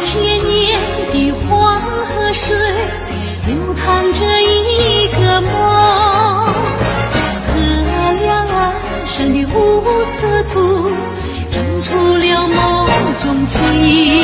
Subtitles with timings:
[0.00, 0.80] 千年
[1.12, 2.56] 的黄河水
[3.46, 5.50] 流淌着一个梦，
[7.46, 7.52] 河
[8.22, 9.84] 两岸上的五
[10.16, 10.90] 色土
[11.50, 14.19] 长出了梦中情。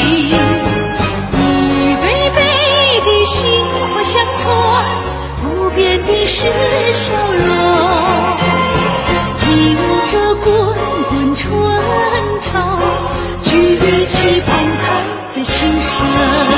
[15.99, 16.56] 心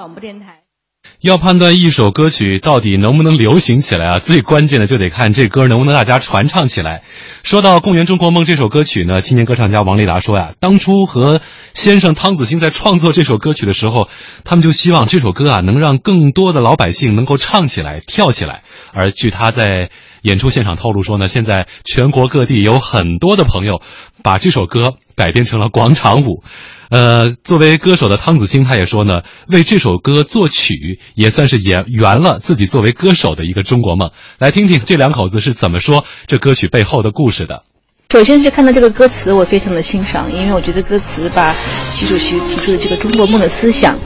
[0.00, 0.62] 广播电台。
[1.20, 7.02] 要判断一首歌曲到底能不能流行起来啊，最关键的就得看这歌能不能大家传唱起来。
[7.42, 11.42] 说到《公园中国梦》这首歌曲呢，青年歌唱家王丽达说呀，当初和
[11.74, 14.08] 先生汤子星在创作这首歌曲的时候，
[14.42, 18.62] 他们就希望这首歌啊能让更多的老百姓能够唱起来、跳起来。
[18.94, 19.90] 而据他在
[20.22, 23.82] 演出现场透露说呢，现在全国各地有很多的朋友
[24.22, 26.42] 把这首歌改编成了广场舞。
[26.90, 34.10] 呃，作为歌手的汤子星，他也说呢，为这首歌作曲，也算是圆圆了自己作为歌手的一个中国梦。
[34.38, 37.62] 来听听这两口子是怎么说这歌曲背后的故事的。
[38.10, 41.54] 首先是看到这个歌词，我非常的欣赏，因为我觉得歌词把
[41.92, 43.96] 习主席提出的这个中国梦的思想，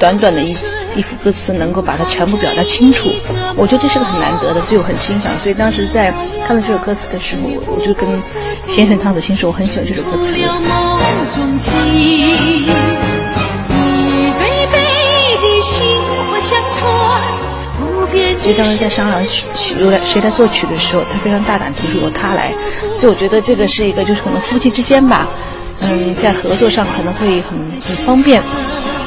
[0.00, 0.52] 短短的一
[0.94, 3.10] 一幅歌词能够把它全部表达清楚，
[3.56, 5.32] 我觉得这是个很难得的，所以我很欣赏。
[5.38, 6.12] 所以当时在
[6.44, 8.08] 看到这首歌词的时候，我就跟
[8.66, 10.36] 先生汤子欣说，我很喜欢这首歌词。
[18.38, 19.24] 所以当时在商量
[19.78, 22.52] 由来谁来作曲的时候，他非常大胆提出由他来，
[22.92, 25.30] 所以我觉得这个是一个就是可能夫妻之间吧，
[25.82, 28.42] 嗯，在合作上可能会很很方便，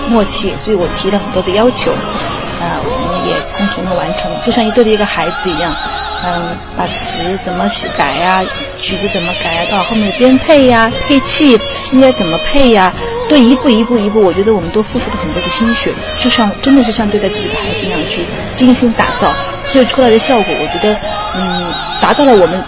[0.07, 5.75] 默契，所以我提了很多的要求，啊，我们也共同的完成，就像一对的一个孩子一样，
[6.23, 7.65] 嗯，把词怎么
[7.97, 8.43] 改呀，
[8.75, 11.59] 曲子怎么改呀，到后面的编配呀、配器
[11.91, 12.93] 应该怎么配呀。
[13.27, 19.33] 对，一步一步一步，我觉得我们都付出了很多的心血，就像真的是像对待自己的孩子一样去精心打造，
[19.67, 20.95] 所以出来的效果，我觉得，
[21.35, 22.63] 嗯，达到了我们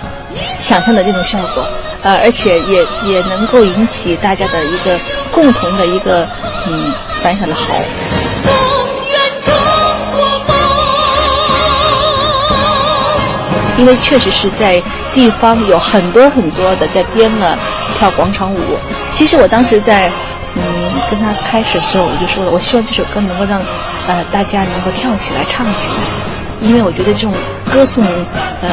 [0.58, 1.64] 想象的这种效果，
[2.02, 5.00] 呃，而且也也能够引起大家的一个
[5.32, 6.28] 共同的一个
[6.66, 7.76] 嗯反响的好。
[13.78, 14.82] 因为确实是在
[15.14, 17.58] 地方有很多很多的在编了
[17.98, 18.60] 跳广场舞，
[19.14, 20.12] 其实我当时在。
[20.60, 23.62] 嗯，跟他开始的时候我就说了，我希望这首歌能够让，
[24.08, 25.96] 呃，大家能够跳起来、唱起来，
[26.62, 27.34] 因为我觉得这种
[27.72, 28.04] 歌颂，
[28.60, 28.68] 呃，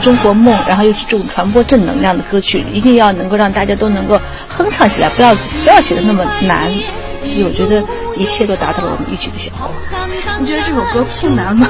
[0.00, 6.70] 中国梦，然后又是这种传播正能量的歌曲，一定要能够让大家都能够哼唱起来，不要不要写的那么难。
[7.24, 7.82] 所以我觉得
[8.16, 9.70] 一切都达到了我们预期的效果。
[10.38, 11.66] 你觉得这首歌不难吗？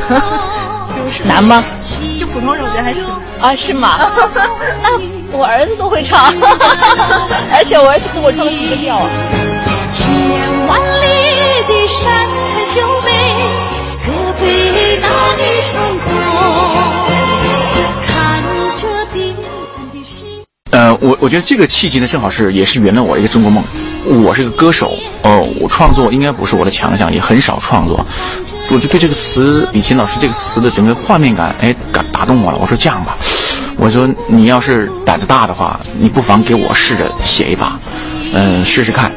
[0.94, 1.62] 就是难吗？
[2.18, 3.54] 就普通人我觉得还挺难啊？
[3.54, 3.98] 是吗？
[4.82, 6.20] 那我儿子都会唱，
[7.52, 9.08] 而且我儿子跟我唱的是一个调啊。
[9.90, 10.12] 千
[10.66, 12.12] 万里的山
[12.52, 13.48] 川秀美，
[14.04, 16.73] 可飞那一场空。
[21.04, 23.62] 我我觉得这个契机呢，正好是也是圆了我一个中国梦。
[24.24, 28.04] 我是个歌手，哦，我创作应该不是我的强项，也很少创作。
[28.70, 32.56] 我就对这个词，李琴老师这个词的整个画面感，哎，感打动我了。
[32.58, 33.18] 我说这样吧，
[33.76, 37.78] 我说你要是胆子大的话，你不妨给我试着写一把，
[38.32, 39.12] 嗯，试试看。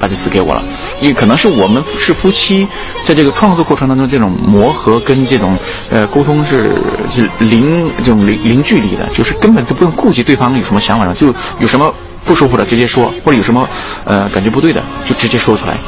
[0.00, 0.62] 把这词给我了，
[1.00, 2.66] 因为可能是我们是夫妻，
[3.02, 5.58] 在这个创作过程当中，这种磨合跟这种
[5.90, 6.74] 呃沟通是
[7.10, 11.92] 是零这种零零距离的，就是根本都不用顾及对方有什么想法了，就有什么
[12.24, 13.68] 不舒服的直接说，或者有什么
[14.04, 15.78] 呃感觉不对的就直接说出来。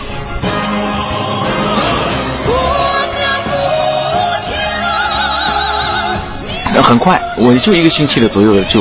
[6.83, 8.81] 很快，我就一个星期的左右就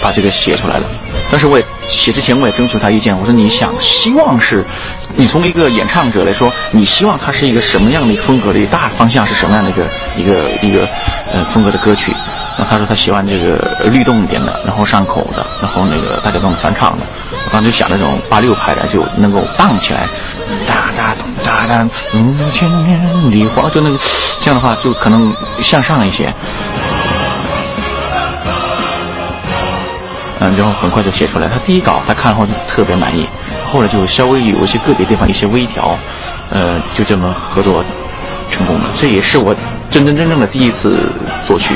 [0.00, 0.84] 把这个写出来了。
[1.30, 4.64] 但是我也写之前我也征求他意见，我说你想希望是，
[5.14, 10.88] 你从一个演唱者来说，你希望他是一个什么样的风格的大方向是什么样的一个一个一个
[11.30, 12.12] 呃风格的歌曲？
[12.58, 17.06] 然后他说他喜欢这个律动一点的，然后上口的，然后那个大家都能传唱的。
[17.32, 20.06] 我刚就想那种八六拍的就能够荡起来，
[20.66, 23.98] 哒哒咚哒哒，嗯，千年的花，就那个
[24.40, 26.34] 这样的话就可能向上一些。
[30.40, 31.46] 嗯，然后很快就写出来。
[31.48, 33.28] 他第一稿他看后就特别满意，
[33.64, 35.96] 后来就稍微有一些个别地方一些微调，
[36.50, 37.84] 呃，就这么合作
[38.50, 38.90] 成功了。
[38.94, 39.54] 这也是我
[39.90, 41.12] 真真正正的第一次
[41.46, 41.74] 作曲。